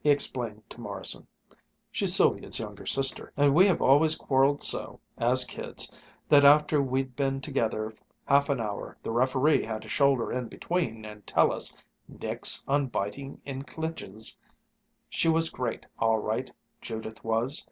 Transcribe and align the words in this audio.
He 0.00 0.10
explained 0.10 0.62
to 0.70 0.80
Morrison: 0.80 1.26
"She's 1.90 2.14
Sylvia's 2.14 2.60
younger 2.60 2.86
sister, 2.86 3.32
and 3.36 3.52
we 3.52 3.68
always 3.68 4.14
quarreled 4.14 4.62
so, 4.62 5.00
as 5.18 5.44
kids, 5.44 5.90
that 6.28 6.44
after 6.44 6.80
we'd 6.80 7.16
been 7.16 7.40
together 7.40 7.92
half 8.26 8.48
an 8.48 8.60
hour 8.60 8.96
the 9.02 9.10
referee 9.10 9.64
had 9.64 9.82
to 9.82 9.88
shoulder 9.88 10.30
in 10.30 10.46
between 10.46 11.04
and 11.04 11.26
tell 11.26 11.52
us, 11.52 11.74
'Nix 12.06 12.64
on 12.68 12.86
biting 12.90 13.40
in 13.44 13.64
clinches.' 13.64 14.38
She 15.10 15.28
was 15.28 15.50
great, 15.50 15.84
all 15.98 16.18
right, 16.18 16.48
Judith 16.80 17.24
was! 17.24 17.66